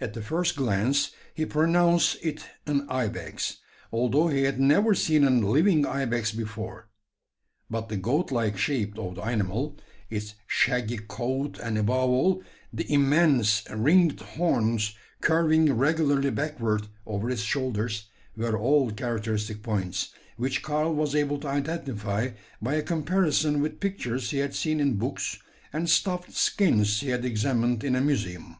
At 0.00 0.14
the 0.14 0.20
first 0.22 0.56
glance 0.56 1.12
he 1.32 1.46
pronounced 1.46 2.16
it 2.24 2.44
an 2.66 2.88
ibex; 2.90 3.58
although 3.92 4.26
he 4.26 4.42
had 4.42 4.58
never 4.58 4.96
seen 4.96 5.22
a 5.22 5.30
living 5.30 5.86
ibex 5.86 6.32
before. 6.32 6.88
But 7.70 7.88
the 7.88 7.96
goat 7.96 8.32
like 8.32 8.58
shape 8.58 8.98
of 8.98 9.14
the 9.14 9.22
animal, 9.22 9.78
its 10.10 10.34
shaggy 10.48 10.96
coat, 10.98 11.60
and 11.62 11.78
above 11.78 12.10
all, 12.10 12.42
the 12.72 12.92
immense 12.92 13.62
ringed 13.70 14.18
horns 14.18 14.96
curving 15.20 15.72
regularly 15.72 16.30
backward 16.30 16.88
over 17.06 17.30
its 17.30 17.42
shoulders, 17.42 18.08
were 18.36 18.58
all 18.58 18.90
characteristic 18.90 19.62
points, 19.62 20.12
which 20.36 20.62
Karl 20.64 20.92
was 20.92 21.14
able 21.14 21.38
to 21.38 21.46
identify 21.46 22.30
by 22.60 22.74
a 22.74 22.82
comparison 22.82 23.62
with 23.62 23.78
pictures 23.78 24.30
he 24.30 24.38
had 24.38 24.52
seen 24.56 24.80
in 24.80 24.96
books, 24.96 25.38
and 25.72 25.88
stuffed 25.88 26.32
skins 26.32 27.02
he 27.02 27.10
had 27.10 27.24
examined 27.24 27.84
in 27.84 27.94
a 27.94 28.00
museum. 28.00 28.56